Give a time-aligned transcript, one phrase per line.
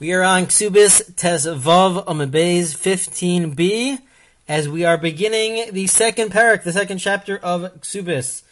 [0.00, 4.00] We are on Ksubis Tes Vav Amud Beis 15b
[4.48, 8.42] as we are beginning the second parak, the second chapter of Ksubis.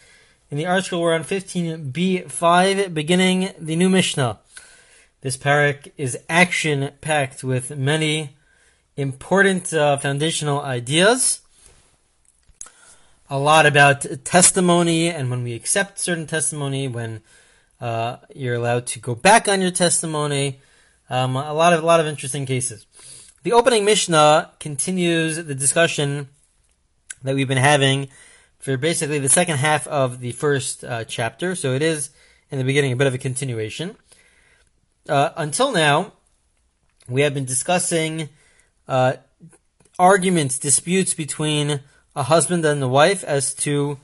[0.49, 4.39] In the article, we're on 15b5, beginning the new Mishnah.
[5.19, 8.37] This parak is action packed with many
[8.95, 11.41] important uh, foundational ideas.
[13.29, 17.21] A lot about testimony and when we accept certain testimony, when
[17.81, 20.61] uh, you're allowed to go back on your testimony
[21.13, 22.87] um, a lot of a lot of interesting cases.
[23.43, 26.27] The opening Mishnah continues the discussion
[27.21, 28.09] that we've been having
[28.57, 31.55] for basically the second half of the first uh, chapter.
[31.55, 32.09] So it is
[32.49, 33.95] in the beginning a bit of a continuation.
[35.07, 36.13] Uh, until now,
[37.07, 38.29] we have been discussing
[38.87, 39.13] uh,
[39.99, 41.81] arguments, disputes between
[42.15, 43.99] a husband and a wife as to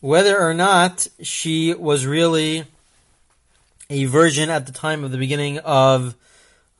[0.00, 2.64] whether or not she was really
[3.92, 6.16] a virgin at the time of the beginning of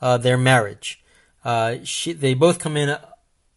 [0.01, 1.02] uh, their marriage.
[1.45, 2.96] Uh, she, they both come in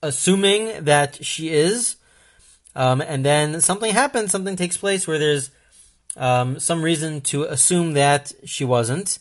[0.03, 1.95] assuming that she is,
[2.75, 5.49] um, and then something happens, something takes place where there's
[6.17, 9.19] um, some reason to assume that she wasn't.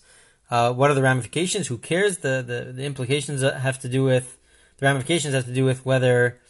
[0.50, 1.68] Uh, what are the ramifications?
[1.68, 2.18] Who cares?
[2.18, 4.38] The, the, the implications have to do with
[4.78, 6.40] the ramifications have to do with whether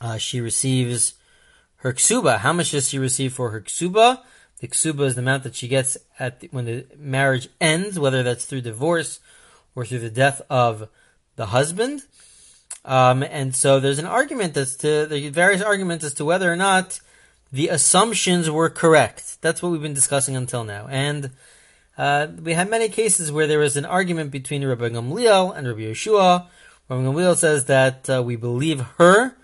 [0.00, 1.14] uh, she receives
[1.76, 2.38] her ksuba.
[2.38, 4.22] How much does she receive for her ksuba?
[4.60, 8.22] The ksuba is the amount that she gets at the, when the marriage ends, whether
[8.22, 9.20] that's through divorce
[9.74, 10.88] or through the death of
[11.36, 12.02] the husband.
[12.84, 16.56] Um, and so there's an argument as to the various arguments as to whether or
[16.56, 17.00] not
[17.52, 19.40] the assumptions were correct.
[19.42, 20.86] That's what we've been discussing until now.
[20.88, 21.30] And
[21.98, 25.80] uh, we had many cases where there was an argument between Rabbi Gamliel and Rabbi
[25.80, 26.46] Yeshua.
[26.88, 29.36] Rabbi Gamliel says that uh, we believe her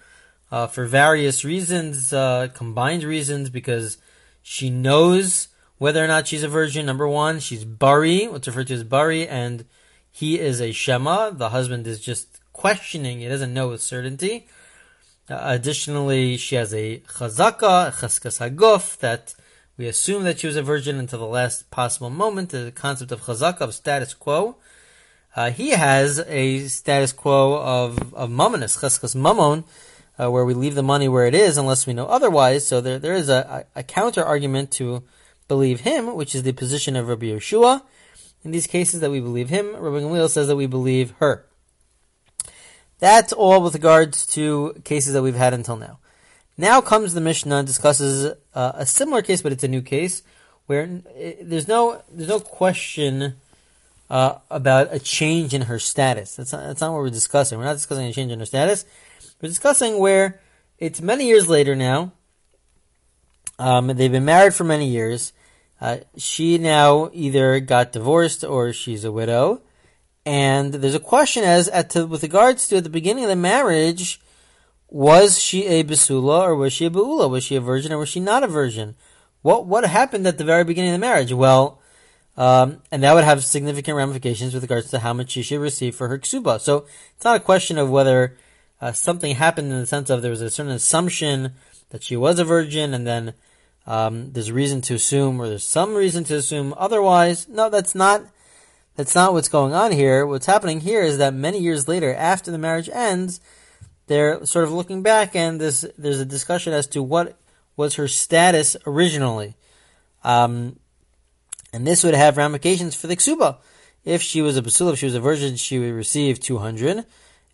[0.51, 3.99] uh, for various reasons, uh, combined reasons, because
[4.43, 5.49] she knows
[5.79, 6.87] whether or not she's a virgin.
[6.87, 9.65] Number one, she's bari, what's referred to as bari, and
[10.11, 11.31] he is a shema.
[11.31, 14.47] The husband is just questioning; he doesn't know with certainty.
[15.31, 19.35] Uh, additionally, she has a chazaka, chaskas haguf, that
[19.77, 22.51] we assume that she was a virgin until the last possible moment.
[22.51, 24.57] The concept of chazaka of status quo.
[25.35, 29.65] Uh, he has a status quo of of mamonis, chaskas mamon,
[30.19, 32.67] uh, where we leave the money where it is unless we know otherwise.
[32.67, 35.03] So there, there is a, a, counter argument to
[35.49, 37.83] believe him, which is the position of Rabbi Yeshua.
[38.45, 41.47] In these cases that we believe him, Rabbi Gamliel says that we believe her.
[42.99, 45.99] That's all with regards to cases that we've had until now.
[46.57, 50.23] Now comes the Mishnah and discusses uh, a similar case, but it's a new case
[50.67, 50.87] where
[51.43, 53.35] there's no there's no question
[54.11, 56.37] uh, about a change in her status.
[56.37, 57.59] That's not, that's not what we're discussing.
[57.59, 58.85] We're not discussing a change in her status.
[59.43, 60.41] We're discussing where
[60.79, 62.13] it's many years later now.
[63.59, 65.33] Um, they've been married for many years.
[65.81, 69.63] Uh, she now either got divorced or she's a widow.
[70.25, 73.37] And there's a question as at to, with regards to at the beginning of the
[73.37, 74.21] marriage,
[74.89, 77.29] was she a basula or was she a baula?
[77.29, 78.95] Was she a virgin or was she not a virgin?
[79.41, 81.33] What what happened at the very beginning of the marriage?
[81.33, 81.81] Well,
[82.37, 85.97] um, and that would have significant ramifications with regards to how much she should receive
[85.97, 86.61] for her ksuba.
[86.61, 86.87] So
[87.17, 88.37] it's not a question of whether
[88.83, 91.53] uh, something happened in the sense of there was a certain assumption
[91.91, 93.33] that she was a virgin, and then
[93.87, 97.49] um, there's reason to assume, or there's some reason to assume otherwise.
[97.49, 98.25] No, that's not.
[98.95, 100.27] That's not what's going on here.
[100.27, 103.41] What's happening here is that many years later, after the marriage ends,
[104.07, 107.39] they're sort of looking back, and there's there's a discussion as to what
[107.77, 109.55] was her status originally,
[110.25, 110.79] um,
[111.73, 113.59] and this would have ramifications for the ksuba.
[114.05, 117.07] If she was a basula, if she was a virgin, she would receive two hundred.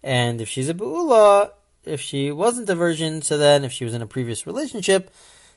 [0.02, 1.50] And if she's a bu'ula,
[1.84, 5.10] if she wasn't a virgin, so then if she was in a previous relationship,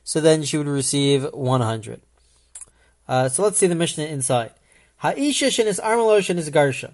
[0.04, 2.02] so then she would receive 100.
[3.08, 4.52] Uh, so let's see the Mishnah inside.
[4.98, 6.94] Ha'isha shenis armalo shenis garsha.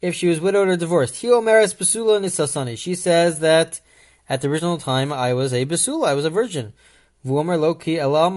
[0.00, 1.22] If she was widowed or divorced.
[1.22, 2.76] Hi omeres basula nisasani.
[2.76, 3.80] She says that
[4.28, 6.74] at the original time I was a basula, I was a virgin.
[7.24, 8.28] Vuomer loki ela.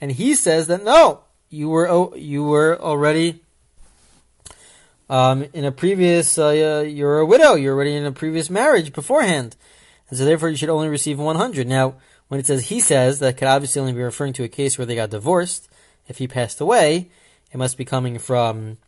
[0.00, 3.42] And he says that no, you were, you were already
[5.08, 9.56] um, in a previous, uh, you're a widow, you're already in a previous marriage beforehand.
[10.08, 11.66] And so therefore you should only receive 100.
[11.66, 11.94] Now,
[12.28, 14.86] when it says he says, that could obviously only be referring to a case where
[14.86, 15.68] they got divorced.
[16.08, 17.10] If he passed away,
[17.52, 18.78] it must be coming from,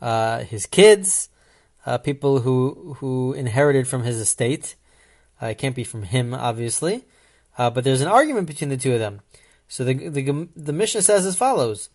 [0.00, 1.28] uh, his kids,
[1.86, 4.76] uh, people who, who inherited from his estate.
[5.42, 7.04] Uh, it can't be from him, obviously.
[7.58, 9.20] Uh, but there's an argument between the two of them.
[9.68, 11.90] So the, the, the Mishnah says as follows.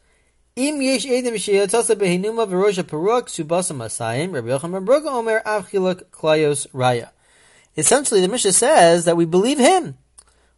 [0.57, 7.09] Im yesh edim sheyatasa behinuma v'rosh peruk subasa masayim, Rabbi Yochanan Omer avchiluk klayos raya.
[7.75, 9.97] Essentially, the Mishnah says that we believe him.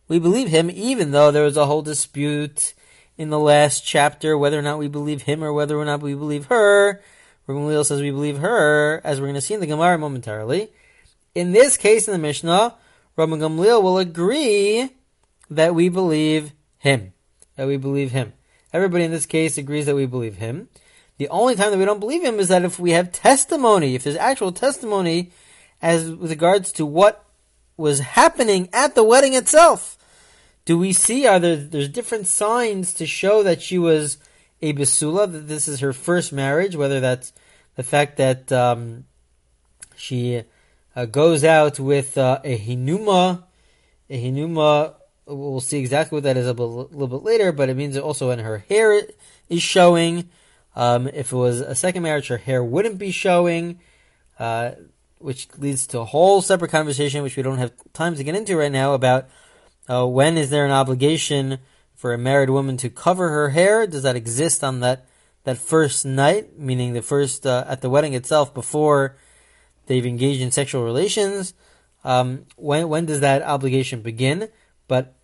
[0.07, 2.75] We believe him even though there was a whole dispute
[3.17, 6.13] in the last chapter whether or not we believe him or whether or not we
[6.13, 7.01] believe her.
[7.47, 10.69] Rabbi says we believe her, as we're going to see in the Gemara momentarily.
[11.33, 12.75] In this case, in the Mishnah,
[13.15, 14.91] Rabbi will agree
[15.49, 17.13] that we believe him.
[17.55, 18.33] That we believe him.
[18.73, 20.69] Everybody in this case agrees that we believe him.
[21.17, 24.03] The only time that we don't believe him is that if we have testimony, if
[24.03, 25.31] there's actual testimony
[25.81, 27.25] as with regards to what
[27.75, 29.97] was happening at the wedding itself.
[30.65, 34.17] Do we see are there there's different signs to show that she was
[34.61, 37.31] a basula, that this is her first marriage, whether that's
[37.75, 39.05] the fact that um,
[39.95, 40.43] she
[40.95, 43.43] uh, goes out with uh, a hinuma,
[44.09, 44.95] a hinuma.
[45.27, 48.39] We'll see exactly what that is a little bit later, but it means also when
[48.39, 49.01] her hair
[49.49, 50.29] is showing.
[50.73, 53.79] Um, if it was a second marriage, her hair wouldn't be showing,
[54.39, 54.71] uh,
[55.17, 58.55] which leads to a whole separate conversation, which we don't have time to get into
[58.55, 59.27] right now, about
[59.89, 61.59] uh, when is there an obligation
[61.93, 63.85] for a married woman to cover her hair?
[63.85, 65.07] Does that exist on that
[65.43, 69.17] that first night, meaning the first uh, at the wedding itself before
[69.87, 71.53] they've engaged in sexual relations?
[72.05, 74.47] Um, when when does that obligation begin?
[74.87, 75.16] But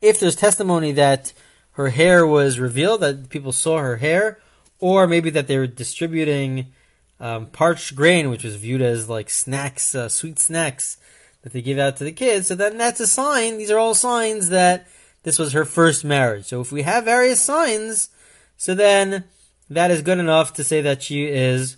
[0.00, 1.32] if there's testimony that
[1.72, 4.40] her hair was revealed, that people saw her hair,
[4.78, 6.72] or maybe that they were distributing
[7.20, 10.98] um, parched grain, which was viewed as like snacks, uh, sweet snacks
[11.42, 12.46] that they give out to the kids.
[12.46, 13.58] So then that's a sign.
[13.58, 14.86] These are all signs that
[15.22, 16.46] this was her first marriage.
[16.46, 18.10] So if we have various signs,
[18.56, 19.24] so then
[19.70, 21.76] that is good enough to say that she is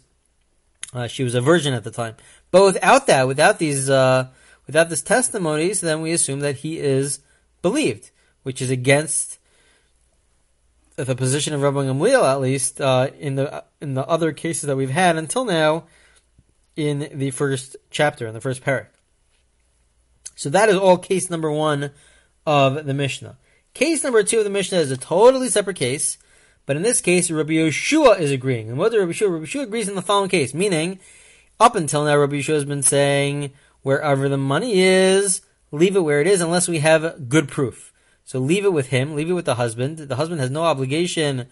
[0.93, 2.17] uh, she was a virgin at the time.
[2.50, 4.29] But without that, without these, uh,
[4.67, 7.20] without this testimony, so then we assume that he is
[7.62, 8.10] believed,
[8.43, 9.38] which is against
[10.96, 14.76] the position of Rabbi Gamliel, at least uh, in the in the other cases that
[14.76, 15.84] we've had until now,
[16.76, 18.87] in the first chapter, in the first parak.
[20.34, 21.90] So that is all case number one
[22.46, 23.37] of the Mishnah.
[23.75, 26.19] Case number two of the Mishnah is a totally separate case,
[26.66, 28.69] but in this case, Rabbi Yeshua is agreeing.
[28.69, 29.32] And what Rabbi Yeshua?
[29.32, 30.99] Rabbi Yeshua agrees in the following case, meaning,
[31.60, 33.52] up until now, Rabbi Yeshua has been saying,
[33.82, 37.93] wherever the money is, leave it where it is unless we have good proof.
[38.25, 39.99] So leave it with him, leave it with the husband.
[39.99, 41.47] The husband has no obligation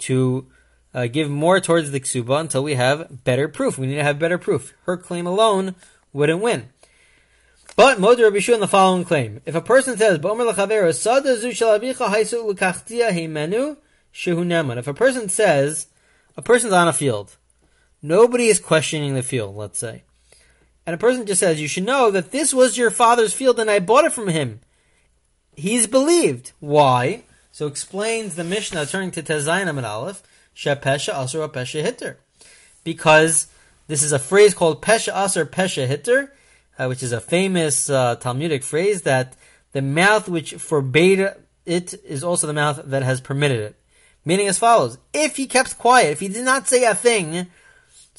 [0.00, 0.46] to
[0.92, 3.78] uh, give more towards the ksuba until we have better proof.
[3.78, 4.74] We need to have better proof.
[4.84, 5.74] Her claim alone
[6.12, 6.70] wouldn't win.
[7.76, 10.24] But Moder Rabbi in the following claim: If a person says, If
[14.86, 15.86] a person says,
[16.36, 17.36] a person's on a field,
[18.02, 19.56] nobody is questioning the field.
[19.56, 20.02] Let's say,
[20.86, 23.70] and a person just says, "You should know that this was your father's field, and
[23.70, 24.60] I bought it from him."
[25.60, 26.52] he's believed.
[26.60, 27.24] Why?
[27.52, 30.22] So explains the Mishnah, turning to Tes Zayin Amud Aleph,
[30.54, 32.18] Shepesha Asur Pesha Hitter.
[32.84, 33.48] Because
[33.86, 36.32] this is a phrase called Pesha Asur Pesha Hitter,
[36.78, 39.36] uh, which is a famous uh, Talmudic phrase that
[39.72, 41.28] the mouth which forbade
[41.66, 43.76] it is also the mouth that has permitted it.
[44.24, 47.46] Meaning as follows, if he kept quiet, if he did not say a thing,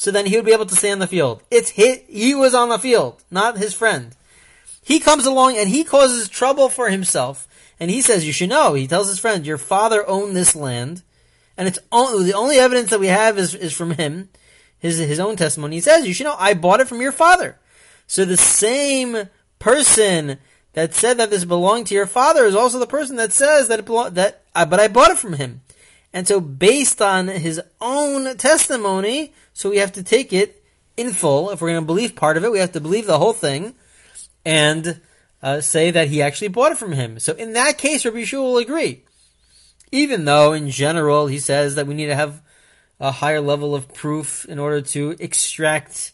[0.02, 1.44] so then he would be able to stay on the field.
[1.52, 4.16] It's hit, he was on the field, not his friend.
[4.82, 7.48] He comes along and he causes trouble for himself.
[7.80, 8.74] And he says, you should know.
[8.74, 11.04] He tells his friend, your father owned this land.
[11.56, 14.30] And it's only, the only evidence that we have is, is from him,
[14.80, 15.76] his, his own testimony.
[15.76, 17.60] He says, you should know, I bought it from your father.
[18.08, 20.40] So the same person
[20.74, 23.78] that said that this belonged to your father is also the person that says that
[23.78, 25.62] it belonged, that, uh, but I bought it from him.
[26.12, 30.64] And so based on his own testimony, so we have to take it
[30.98, 31.50] in full.
[31.50, 33.76] If we're going to believe part of it, we have to believe the whole thing
[34.46, 35.02] and
[35.42, 37.20] uh, say that he actually bought it from him.
[37.20, 39.04] So in that case, Rabbi Yeshua will agree.
[39.92, 42.42] Even though in general he says that we need to have
[43.00, 46.14] a higher level of proof in order to extract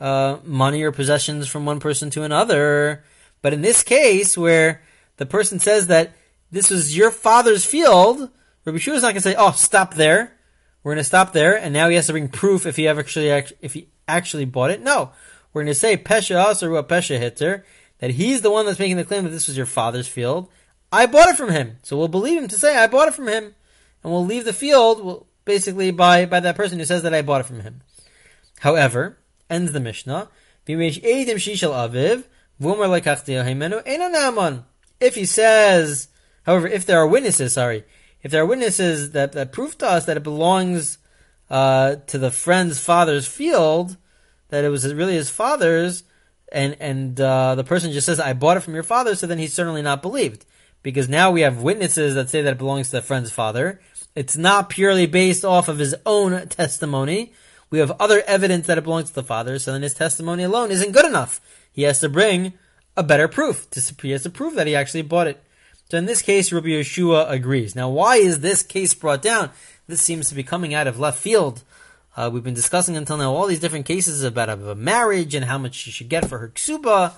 [0.00, 3.04] uh, money or possessions from one person to another.
[3.42, 4.82] But in this case, where
[5.16, 6.12] the person says that
[6.50, 8.30] this was your father's field,
[8.64, 10.36] Rabbi Yeshua is not going to say, "Oh, stop there."
[10.82, 13.28] We're going to stop there, and now he has to bring proof if he actually
[13.60, 14.80] if he actually bought it.
[14.80, 15.12] No,
[15.52, 17.62] we're going to say Pesha Asar a Pesha Hitzer,
[17.98, 20.48] that he's the one that's making the claim that this was your father's field.
[20.90, 21.78] I bought it from him.
[21.82, 23.54] So we'll believe him to say I bought it from him.
[24.02, 27.40] And we'll leave the field basically by, by that person who says that I bought
[27.40, 27.82] it from him.
[28.60, 30.28] However, ends the Mishnah,
[30.66, 30.78] if
[35.14, 36.08] he says,
[36.44, 37.84] however, if there are witnesses, sorry,
[38.22, 40.98] if there are witnesses that, that prove to us that it belongs
[41.50, 43.96] uh, to the friend's father's field,
[44.48, 46.04] that it was really his father's,
[46.50, 49.38] and and uh, the person just says, "I bought it from your father," so then
[49.38, 50.44] he's certainly not believed
[50.82, 53.80] because now we have witnesses that say that it belongs to the friend's father.
[54.14, 57.32] It's not purely based off of his own testimony.
[57.70, 60.70] We have other evidence that it belongs to the father, so then his testimony alone
[60.70, 61.40] isn't good enough.
[61.72, 62.52] He has to bring
[62.96, 63.70] a better proof.
[63.70, 65.42] To, he has to prove that he actually bought it.
[65.92, 67.76] So in this case, Rabbi Yeshua agrees.
[67.76, 69.50] Now, why is this case brought down?
[69.86, 71.64] This seems to be coming out of left field
[72.16, 75.58] Uh, we've been discussing until now all these different cases about a, marriage and how
[75.58, 77.12] much she should get for her ksuba.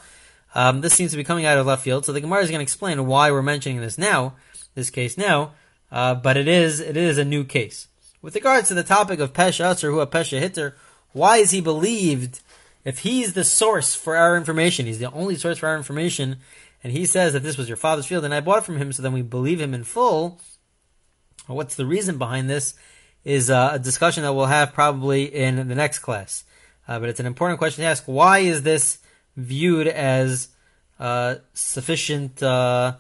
[0.57, 2.59] Um, this seems to be coming out of left field, so the Gemara is going
[2.59, 4.35] to explain why we're mentioning this now,
[4.75, 5.53] this case now.
[5.93, 7.87] Uh, but it is it is a new case.
[8.23, 10.75] With regards to the topic of Pesha or who a Pesha hitter,
[11.13, 12.41] why is he believed?
[12.85, 16.39] If he's the source for our information, he's the only source for our information,
[16.85, 18.93] and he says that this was your father's field and I bought it from him,
[18.93, 20.41] so then we believe him in full.
[21.47, 22.75] What's the reason behind this?
[23.25, 26.45] Is uh, a discussion that we'll have probably in the next class.
[26.87, 28.05] Uh, but it's an important question to ask.
[28.05, 28.99] Why is this
[29.35, 30.49] viewed as
[31.01, 32.97] uh, sufficient uh,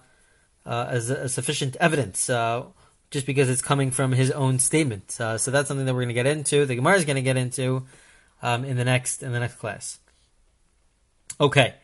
[0.64, 2.30] uh, as a, a sufficient evidence?
[2.30, 2.64] Uh,
[3.10, 5.10] just because it's coming from his own statement.
[5.10, 6.64] so that's something that we're going to get into.
[6.64, 7.84] The Gemara is going to get into
[8.42, 9.98] um, in the next in the next class.
[11.40, 11.74] Okay,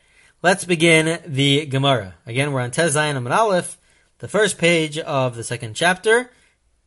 [0.43, 2.15] let's begin the Gemara.
[2.27, 3.77] Again, we're on Tez Zayin Amud Aleph,
[4.19, 6.31] the first page of the second chapter.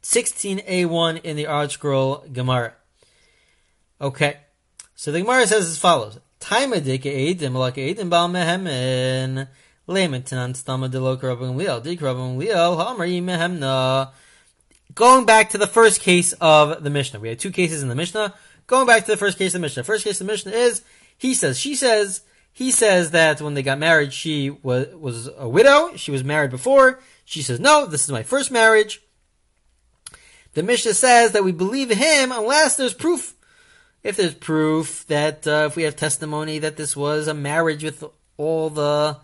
[0.01, 2.74] 16a1 in the ArtScroll Gemara.
[4.01, 4.38] Okay,
[4.95, 9.48] so the Gemara says as follows: Taima dike eidim like eidim bal mehemen
[9.88, 14.12] lemetinan stama de lo karabim liel di karabim liel.
[14.93, 17.95] Going back to the first case of the Mishnah, we had two cases in the
[17.95, 18.33] Mishnah.
[18.67, 20.81] Going back to the first case of the Mishnah, first case of the Mishnah is
[21.17, 25.50] he says, she says, he says that when they got married, she was was a
[25.50, 25.95] widow.
[25.95, 27.00] She was married before.
[27.25, 29.01] She says, no, this is my first marriage.
[30.53, 33.33] The Mishnah says that we believe him unless there's proof.
[34.03, 38.03] If there's proof that uh, if we have testimony that this was a marriage with
[38.38, 39.17] all the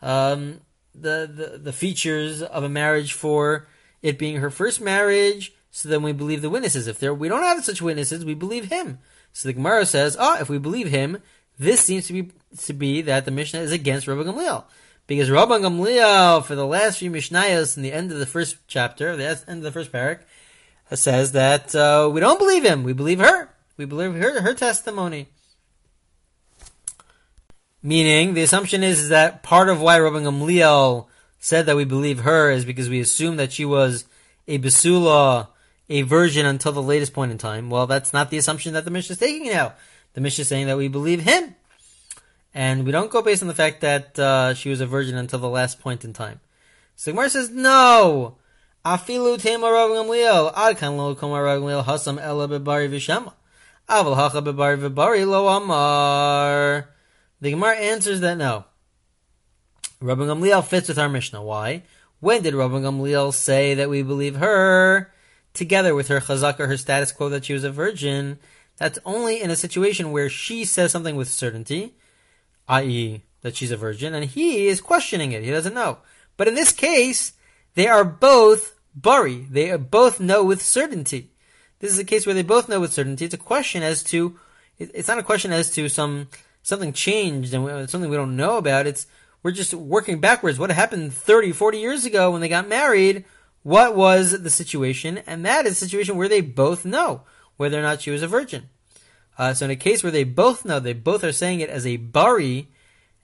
[0.00, 0.60] um,
[0.94, 3.68] the, the the features of a marriage for
[4.00, 6.86] it being her first marriage, so then we believe the witnesses.
[6.86, 8.98] If there we don't have such witnesses, we believe him.
[9.34, 11.18] So the Gemara says, oh, if we believe him,
[11.58, 14.64] this seems to be to be that the Mishnah is against Rabbi Gamliel.
[15.06, 19.16] Because Rabbi Gamliel, for the last few Mishnayos in the end of the first chapter,
[19.16, 20.20] the end of the first parak,
[20.94, 22.84] says that uh, we don't believe him.
[22.84, 23.48] We believe her.
[23.76, 25.28] We believe her her testimony.
[27.82, 31.06] Meaning, the assumption is, is that part of why Rabbi Gamliel
[31.40, 34.04] said that we believe her is because we assume that she was
[34.46, 35.48] a basula,
[35.88, 37.70] a virgin until the latest point in time.
[37.70, 39.74] Well, that's not the assumption that the Mishnah is taking now.
[40.14, 41.56] The Mishnah is saying that we believe him.
[42.54, 45.38] And we don't go based on the fact that uh, she was a virgin until
[45.38, 46.40] the last point in time.
[46.96, 48.36] So Gemara says, no!
[48.84, 50.52] Afilu tema Rav Gamliel.
[50.56, 53.32] Ad kan lo koma Rav Gamliel hasam ela bebari v'shema.
[53.88, 56.88] Aval hacha bebari v'bari lo amar.
[57.40, 58.64] The Gemara answers that no.
[60.00, 61.42] Rabbi Gamliel fits with our Mishnah.
[61.42, 61.84] Why?
[62.18, 65.12] When did Rabbi Gamliel say that we believe her
[65.54, 68.38] together with her chazaka, her status quo that she was a virgin?
[68.78, 71.94] That's only in a situation where she says something with certainty,
[72.68, 75.42] i.e., that she's a virgin, and he is questioning it.
[75.42, 75.98] He doesn't know.
[76.36, 77.32] But in this case,
[77.74, 79.46] they are both bari.
[79.50, 81.30] They both know with certainty.
[81.80, 83.24] This is a case where they both know with certainty.
[83.24, 84.38] It's a question as to,
[84.78, 86.28] it's not a question as to some,
[86.62, 88.86] something changed and something we don't know about.
[88.86, 89.06] It's,
[89.42, 90.58] we're just working backwards.
[90.58, 93.24] What happened 30, 40 years ago when they got married?
[93.64, 95.18] What was the situation?
[95.26, 97.22] And that is a situation where they both know
[97.56, 98.68] whether or not she was a virgin.
[99.42, 101.84] Uh, so in a case where they both know, they both are saying it as
[101.84, 102.68] a bari,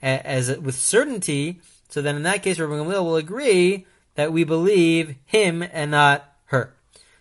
[0.03, 1.61] as, with certainty.
[1.91, 6.29] So then in that case, Rabbi Gamliel will agree that we believe him and not
[6.47, 6.75] her.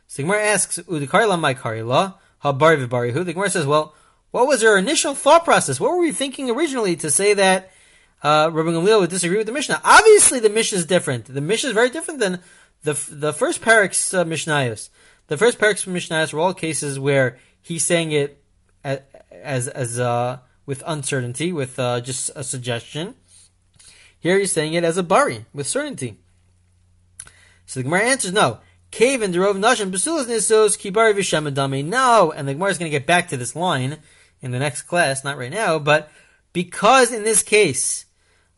[0.07, 3.23] So Gemara asks, Udikarila my karila, habari v'barihu.
[3.23, 3.93] The Gemara says, well,
[4.31, 5.79] what was her initial thought process?
[5.79, 7.71] What were we thinking originally to say that
[8.23, 9.79] uh, Rabbi Gamliel would disagree with the Mishnah?
[9.85, 11.25] Obviously, the Mishnah is different.
[11.25, 12.39] The Mishnah is very different than
[12.81, 14.89] the the first parak's uh, Mishnayos.
[15.27, 18.41] The first parak's Mishnayos were all cases where he's saying it
[19.31, 23.15] as as, uh, with uncertainty, with uh, just a suggestion.
[24.19, 26.17] Here he's saying it as a bari with certainty.
[27.65, 28.59] So the Gemara answers no.
[28.89, 31.85] Cave and derov nashim basulas nisos kibari v'shemadami.
[31.85, 33.97] No, and the Gemara is going to get back to this line
[34.41, 36.09] in the next class, not right now, but
[36.53, 38.05] because in this case,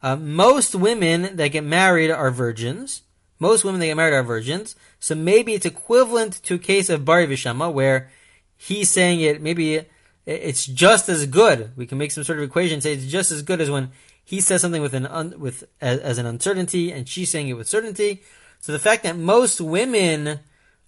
[0.04, 3.02] uh, most women that get married are virgins.
[3.40, 4.76] Most women that get married are virgins.
[5.00, 8.10] So maybe it's equivalent to a case of bari v'shema, where
[8.56, 9.42] he's saying it.
[9.42, 9.86] Maybe
[10.30, 11.72] it's just as good.
[11.76, 13.92] We can make some sort of equation say it's just as good as when
[14.24, 17.54] he says something with an un, with as, as, an uncertainty and she's saying it
[17.54, 18.22] with certainty.
[18.60, 20.40] So the fact that most women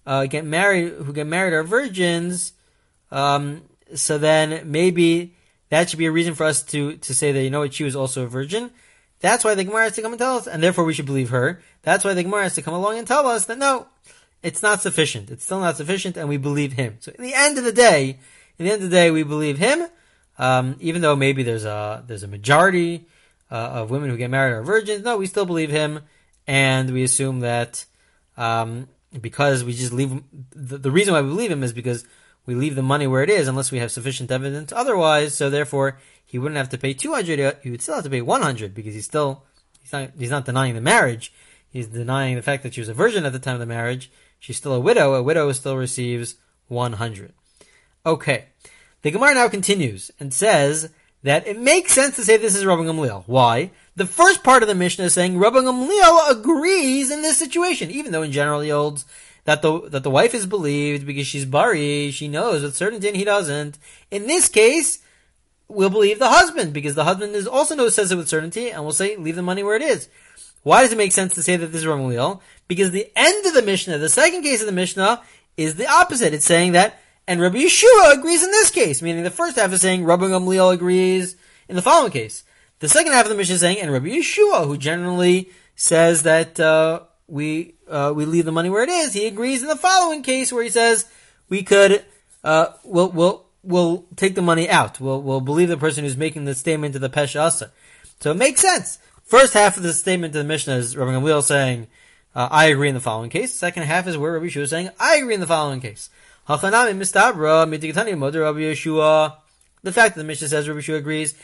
[0.06, 2.52] uh, get married, who get married, are virgins.
[3.10, 3.62] Um,
[3.94, 5.34] so then maybe
[5.70, 7.84] that should be a reason for us to to say that you know what she
[7.84, 8.70] was also a virgin.
[9.20, 11.30] That's why the Gemara has to come and tell us, and therefore we should believe
[11.30, 11.62] her.
[11.82, 13.86] That's why the Gemara has to come along and tell us that no,
[14.42, 15.30] it's not sufficient.
[15.30, 16.96] It's still not sufficient, and we believe him.
[17.00, 18.18] So in the end of the day,
[18.58, 19.86] in the end of the day, we believe him,
[20.38, 23.06] um, even though maybe there's a there's a majority
[23.50, 25.04] uh, of women who get married are virgins.
[25.04, 26.00] No, we still believe him
[26.46, 27.84] and we assume that
[28.36, 28.88] um,
[29.20, 32.04] because we just leave the, the, reason why we believe him is because
[32.46, 35.34] we leave the money where it is unless we have sufficient evidence otherwise.
[35.36, 38.74] So therefore, he wouldn't have to pay 200, he would still have to pay 100
[38.74, 39.44] because he's still,
[39.80, 41.32] he's not, he's not denying the marriage.
[41.70, 44.10] He's denying the fact that she was a virgin at the time of the marriage.
[44.38, 45.14] She's still a widow.
[45.14, 46.36] A widow still receives
[46.68, 47.32] 100.
[48.04, 48.46] Okay.
[49.02, 50.90] The Gemara now continues and says
[51.22, 53.24] that it makes sense to say this is Rabbi Gamliel.
[53.26, 53.70] Why?
[53.94, 58.12] The first part of the Mishnah is saying Rabbi Gamliel agrees in this situation, even
[58.12, 59.04] though in general he holds
[59.44, 63.16] that the that the wife is believed because she's bari, she knows with certainty and
[63.16, 63.78] he doesn't.
[64.10, 65.00] In this case,
[65.68, 68.82] we'll believe the husband because the husband is also knows says it with certainty, and
[68.82, 70.08] we'll say leave the money where it is.
[70.62, 72.40] Why does it make sense to say that this is Ramaliel?
[72.68, 75.20] Because the end of the Mishnah, the second case of the Mishnah,
[75.56, 76.34] is the opposite.
[76.34, 79.80] It's saying that, and Rabbi Yeshua agrees in this case, meaning the first half is
[79.80, 81.36] saying Rabbi Gamliel agrees
[81.68, 82.44] in the following case.
[82.80, 86.58] The second half of the Mishnah is saying, and Rabbi Yeshua, who generally says that
[86.58, 90.22] uh, we uh, we leave the money where it is, he agrees in the following
[90.22, 91.06] case where he says
[91.48, 92.04] we could
[92.42, 95.00] uh, we'll we'll we'll take the money out.
[95.00, 97.70] We'll we'll believe the person who's making the statement to the pesha asa.
[98.20, 98.98] So it makes sense.
[99.24, 101.86] First half of the statement to the Mishnah is Rabbi Gamliel saying,
[102.34, 103.54] uh, I agree in the following case.
[103.54, 106.10] Second half is where Rabbi Yeshua is saying, I agree in the following case.
[106.44, 106.58] The
[109.92, 111.34] fact that the Mishnah says Rabbi Yeshua agrees,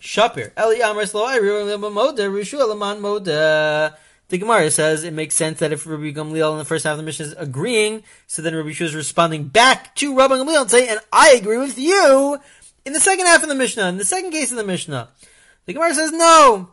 [0.00, 0.52] Shapir.
[4.30, 6.98] The Gemara says it makes sense that if Rabbi Gamliel in the first half of
[6.98, 10.70] the Mishnah is agreeing, so then Rabbi Yeshua is responding back to Rabbi Gamliel and
[10.70, 12.38] saying, and I agree with you,
[12.84, 15.10] in the second half of the Mishnah, in the second case of the Mishnah,
[15.66, 16.70] the Gemara says no.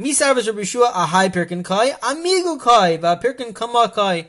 [0.00, 4.28] Misarvas Rabbi Shua ahai pirkin kai amigu kai va pirkin kama kai.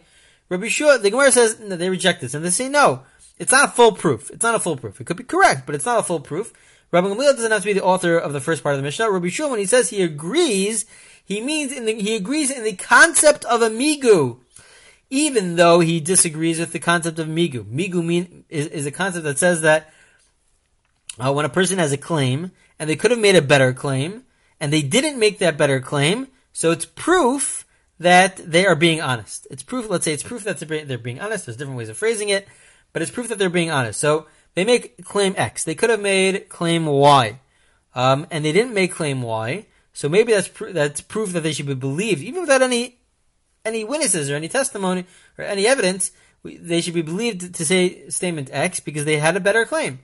[0.50, 3.04] Rabbi Shua, the Gemara says no, they reject this and they say no.
[3.38, 4.32] It's not a full proof.
[4.32, 5.00] It's not a full proof.
[5.00, 6.54] It could be correct, but it's not a full proof.
[6.92, 9.12] Rabbi Gamliel doesn't have to be the author of the first part of the Mishnah.
[9.12, 10.86] Rabbi Shua, when he says he agrees,
[11.24, 14.38] he means in the, he agrees in the concept of a migu,
[15.10, 17.66] even though he disagrees with the concept of migu.
[17.66, 19.92] Migu mean is, is a concept that says that
[21.20, 24.24] uh, when a person has a claim and they could have made a better claim
[24.60, 27.66] and they didn't make that better claim, so it's proof
[28.00, 29.48] that they are being honest.
[29.50, 31.46] It's proof, let's say it's proof that they're being honest.
[31.46, 32.48] There's different ways of phrasing it,
[32.94, 34.00] but it's proof that they're being honest.
[34.00, 35.64] So they make claim X.
[35.64, 37.40] They could have made claim Y.
[37.96, 39.66] Um, and they didn't make claim Y.
[39.94, 43.00] So maybe that's pr- that's proof that they should be believed, even without any
[43.66, 45.06] any witnesses or any testimony
[45.38, 46.12] or any evidence.
[46.44, 50.00] They should be believed to say statement X because they had a better claim.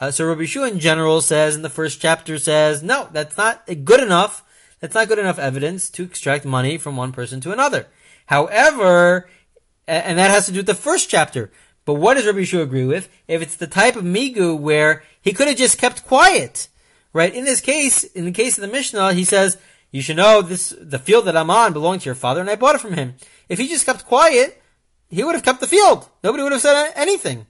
[0.00, 3.66] Uh, so Rabbi Shua in general says in the first chapter says, no, that's not
[3.84, 4.44] good enough.
[4.82, 7.86] That's not good enough evidence to extract money from one person to another.
[8.26, 9.30] However,
[9.86, 11.52] and that has to do with the first chapter.
[11.84, 13.08] But what does Rabbi Shua agree with?
[13.28, 16.66] If it's the type of migu where he could have just kept quiet,
[17.12, 17.32] right?
[17.32, 19.56] In this case, in the case of the Mishnah, he says,
[19.92, 22.56] you should know this, the field that I'm on belonged to your father and I
[22.56, 23.14] bought it from him.
[23.48, 24.60] If he just kept quiet,
[25.10, 26.08] he would have kept the field.
[26.24, 27.46] Nobody would have said anything.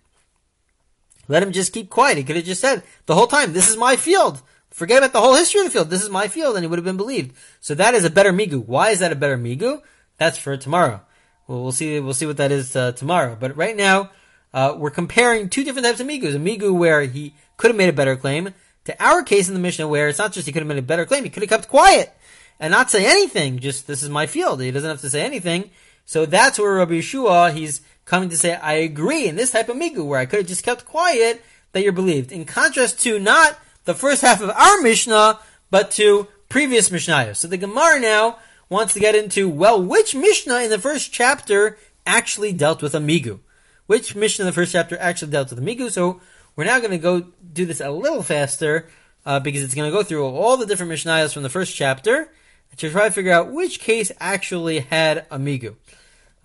[1.29, 2.19] Let him just keep quiet.
[2.19, 4.43] He could have just said the whole time, this is my field.
[4.73, 5.91] Forget about the whole history of the field.
[5.91, 7.37] This is my field, and he would have been believed.
[7.61, 8.65] So that is a better migu.
[8.65, 9.83] Why is that a better migu?
[10.19, 11.03] That's for tomorrow.
[11.47, 12.01] Well, we'll see.
[12.01, 13.37] We'll see what that is uh, tomorrow.
[13.39, 14.11] But right now,
[14.55, 16.35] uh, we're comparing two different types of migus.
[16.35, 18.55] A migu where he could have made a better claim
[18.85, 20.83] to our case in the Mishnah, where it's not just he could have made a
[20.83, 21.25] better claim.
[21.25, 22.13] He could have kept quiet
[22.59, 23.59] and not say anything.
[23.59, 24.63] Just this is my field.
[24.63, 25.71] He doesn't have to say anything.
[26.05, 29.77] So that's where Rabbi Yeshua he's coming to say, I agree in this type of
[29.77, 32.33] migu where I could have just kept quiet that you're believed.
[32.33, 35.39] In contrast to not the first half of our Mishnah,
[35.71, 37.37] but to previous Mishnayos.
[37.37, 41.79] So the Gemara now wants to get into, well, which Mishnah in the first chapter
[42.07, 43.41] actually dealt with a migu?
[43.87, 45.91] Which Mishnah in the first chapter actually dealt with a migu?
[45.91, 46.21] So
[46.57, 48.89] we're now going to go do this a little faster,
[49.25, 52.29] uh, because it's going to go through all the different Mishnayos from the first chapter
[52.77, 55.75] to try to figure out which case actually had a migu.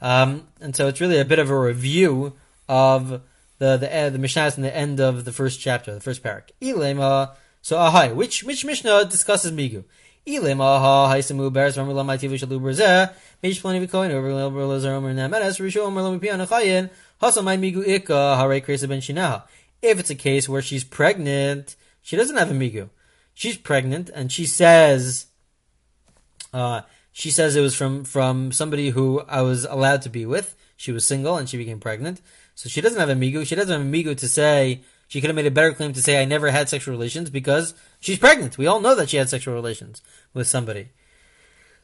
[0.02, 2.34] Um, and so it's really a bit of a review
[2.70, 3.22] of
[3.60, 6.24] the the uh, the Mishnah is in the end of the first chapter, the first
[6.24, 6.50] parak.
[6.62, 7.36] Ilema.
[7.62, 9.84] So ahai, which which Mishnah discusses migu?
[10.28, 15.60] Ilema ha haisamu beres ramula ma'tivu shalu berzeh meish plani v'koin over lezer omer nemenes
[15.60, 16.90] rishu omer lo mipian achayin
[17.22, 19.44] hasamai migu ikka hare kresa ben shinaha.
[19.82, 22.90] If it's a case where she's pregnant, she doesn't have a migu.
[23.34, 25.28] She's pregnant and she says,
[26.52, 30.56] uh, she says it was from from somebody who I was allowed to be with.
[30.76, 32.22] She was single and she became pregnant,
[32.58, 33.46] so she doesn't have a migu.
[33.46, 34.82] She doesn't have a migu to say.
[35.08, 37.76] She could have made a better claim to say I never had sexual relations because
[38.00, 38.58] she's pregnant.
[38.58, 40.02] We all know that she had sexual relations
[40.34, 40.90] with somebody.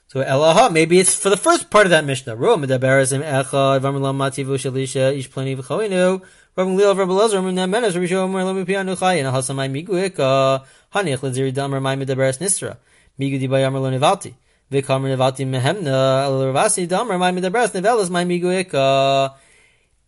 [0.07, 2.35] So Elaha, maybe it's for the first part of that Mishnah.
[2.35, 2.57] Ro.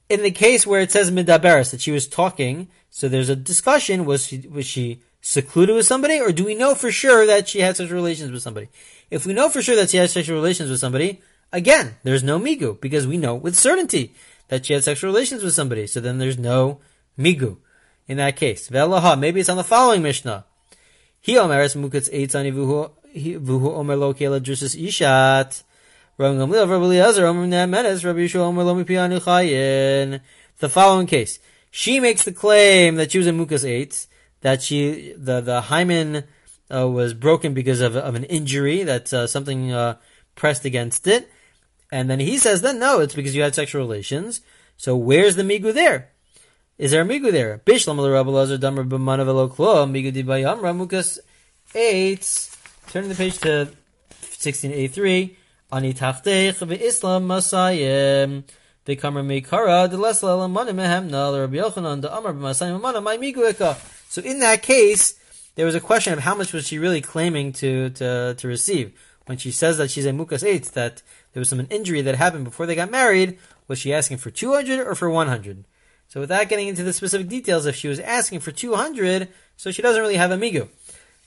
[0.10, 4.06] In the case where it says midaberes that she was talking, so there's a discussion.
[4.06, 7.60] Was she was she secluded with somebody, or do we know for sure that she
[7.60, 8.70] had sexual relations with somebody?
[9.10, 12.40] If we know for sure that she had sexual relations with somebody, again, there's no
[12.40, 14.14] migu because we know with certainty
[14.50, 15.88] that she had sexual relations with somebody.
[15.88, 16.80] So then there's no
[17.18, 17.58] migu
[18.08, 18.70] in that case.
[18.70, 20.46] Ve'alaha, maybe it's on the following Mishnah.
[21.20, 25.64] He omeres mukatz eitzani vuhu omer lo kela ishat.
[26.18, 26.30] The
[30.70, 31.40] following case.
[31.72, 34.08] She makes the claim that she was in Mukas eitz,
[34.40, 36.24] that she, the, the hymen
[36.74, 39.98] uh, was broken because of, of an injury, that uh, something uh,
[40.36, 41.30] pressed against it.
[41.92, 44.40] And then he says, then no, it's because you had sexual relations.
[44.78, 46.12] So where's the migu there?
[46.78, 47.62] Is there a migu there?
[47.66, 51.20] Bishlam Rabbi Lazar Damar B'manav Klo Migu Dibayamra Mukas
[51.74, 52.56] eitz.
[52.88, 53.68] Turn the page to
[54.22, 55.36] 16a3.
[55.72, 58.44] Ani tachtech ve'islam masayim.
[58.88, 59.42] L'Rabbi
[61.58, 62.02] Yochanan.
[64.10, 65.16] So in that case,
[65.56, 68.94] there was a question of how much was she really claiming to, to, to receive.
[69.26, 71.02] When she says that she's a mukas eitz, that
[71.34, 74.86] there was some injury that happened before they got married, was she asking for 200
[74.86, 75.66] or for 100?
[76.08, 79.82] So without getting into the specific details, if she was asking for 200, so she
[79.82, 80.70] doesn't really have a migu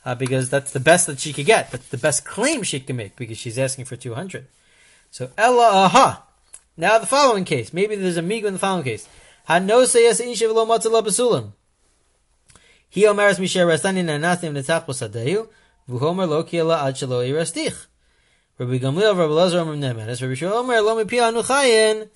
[0.04, 1.70] uh, because that's the best that she could get.
[1.70, 4.46] That's the best claim she can make because she's asking for 200.
[5.10, 6.26] So, Ella aha.
[6.76, 7.72] Now the following case.
[7.72, 9.08] Maybe there's a migu in the following case.
[9.48, 9.54] He
[13.04, 15.48] omeres misher rastanin anasim netach posadehu,
[15.88, 17.86] v'homer lo ki ela ad shelo irastich.
[18.58, 22.08] Rabbi Gamliel, Rabbi Lazar, Omer Nemenes, Rabbi Shua Omer, lo mipi anuchayin,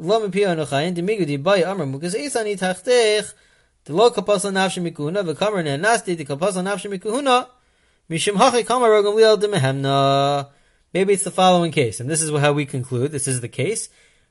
[0.00, 3.32] lo mipi anuchayin, demigu di bayi Omer, mukas isani tachtech,
[3.90, 7.48] the lo kapasa nafshi mikuhuna ne'anasti the kapasa nafshi mikuhuna.
[10.92, 13.12] Maybe it's the following case, and this is how we conclude.
[13.12, 13.88] This is the case.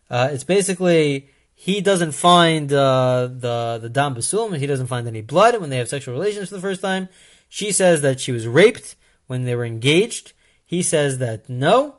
[0.09, 4.57] Uh, it's basically he doesn't find uh, the the dam basul.
[4.57, 7.09] He doesn't find any blood when they have sexual relations for the first time.
[7.47, 8.95] She says that she was raped
[9.27, 10.33] when they were engaged.
[10.65, 11.95] He says that no,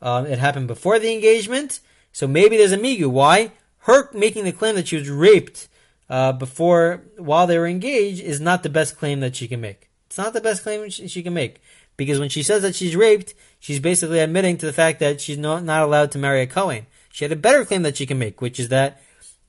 [0.00, 1.80] um, it happened before the engagement.
[2.12, 3.06] So maybe there's a migu.
[3.06, 3.52] Why?
[3.80, 5.68] Her making the claim that she was raped
[6.12, 9.88] uh, before while they were engaged is not the best claim that she can make.
[10.06, 11.62] It's not the best claim she can make
[11.96, 15.38] because when she says that she's raped, she's basically admitting to the fact that she's
[15.38, 16.86] not, not allowed to marry a Cohen.
[17.10, 19.00] She had a better claim that she can make, which is that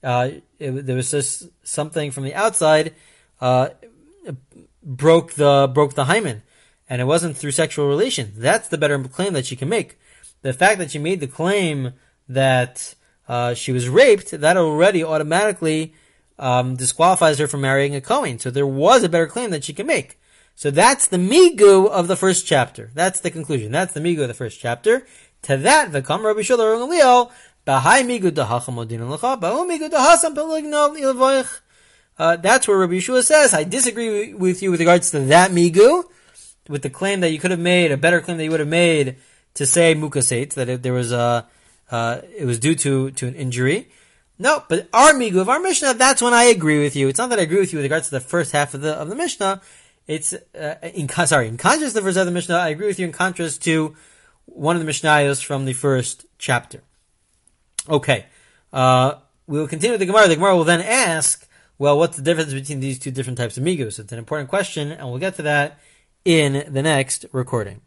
[0.01, 2.93] uh, it, there was just something from the outside
[3.41, 3.69] uh,
[4.81, 6.43] broke the broke the hymen,
[6.87, 8.31] and it wasn't through sexual relation.
[8.37, 9.99] That's the better claim that she can make.
[10.43, 11.91] The fact that she made the claim
[12.29, 12.95] that
[13.27, 15.93] uh, she was raped, that already automatically
[16.39, 18.39] um, disqualifies her from marrying a Kohen.
[18.39, 20.19] So there was a better claim that she can make.
[20.55, 22.91] So that's the migu of the first chapter.
[22.93, 23.71] That's the conclusion.
[23.71, 25.05] That's the migu of the first chapter.
[25.43, 27.31] To that, the come Rabbi Shula Gamliel,
[27.65, 28.31] Bahai migu
[29.67, 31.59] migu.
[32.17, 36.03] Uh, that's where Rabbi Yeshua says, I disagree with you with regards to that migu,
[36.69, 38.69] with the claim that you could have made, a better claim that you would have
[38.69, 39.15] made
[39.55, 41.47] to say mukasate, that it, there was a,
[41.89, 43.89] uh, it was due to, to an injury.
[44.39, 47.07] No, but our migu of our Mishnah, that's when I agree with you.
[47.07, 48.93] It's not that I agree with you with regards to the first half of the
[48.93, 49.61] of the Mishnah.
[50.07, 52.87] It's uh, in sorry, in contrast to the first half of the Mishnah, I agree
[52.87, 53.95] with you in contrast to
[54.45, 56.81] one of the Mishnayos from the first chapter.
[57.87, 58.25] Okay,
[58.71, 59.15] uh,
[59.47, 60.27] we will continue with the Gemara.
[60.27, 63.63] The Gemara will then ask, well, what's the difference between these two different types of
[63.63, 63.91] migu?
[63.93, 65.79] So It's an important question, and we'll get to that
[66.25, 67.81] in the next recording.